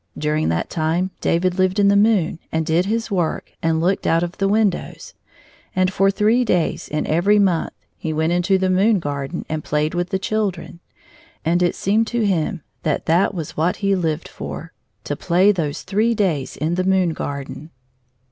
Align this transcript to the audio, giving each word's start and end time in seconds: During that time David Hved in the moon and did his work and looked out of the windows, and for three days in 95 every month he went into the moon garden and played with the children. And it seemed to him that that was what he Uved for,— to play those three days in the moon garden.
During 0.17 0.49
that 0.49 0.67
time 0.71 1.11
David 1.21 1.53
Hved 1.57 1.77
in 1.77 1.87
the 1.87 1.95
moon 1.95 2.39
and 2.51 2.65
did 2.65 2.87
his 2.87 3.11
work 3.11 3.51
and 3.61 3.79
looked 3.79 4.07
out 4.07 4.23
of 4.23 4.39
the 4.39 4.47
windows, 4.47 5.13
and 5.75 5.93
for 5.93 6.09
three 6.09 6.43
days 6.43 6.87
in 6.87 7.03
95 7.03 7.15
every 7.17 7.37
month 7.37 7.73
he 7.99 8.11
went 8.11 8.33
into 8.33 8.57
the 8.57 8.71
moon 8.71 8.97
garden 8.97 9.45
and 9.47 9.63
played 9.63 9.93
with 9.93 10.09
the 10.09 10.17
children. 10.17 10.79
And 11.45 11.61
it 11.61 11.75
seemed 11.75 12.07
to 12.07 12.25
him 12.25 12.63
that 12.81 13.05
that 13.05 13.35
was 13.35 13.55
what 13.55 13.75
he 13.75 13.91
Uved 13.91 14.27
for,— 14.27 14.73
to 15.03 15.15
play 15.15 15.51
those 15.51 15.83
three 15.83 16.15
days 16.15 16.57
in 16.57 16.73
the 16.73 16.83
moon 16.83 17.13
garden. 17.13 17.69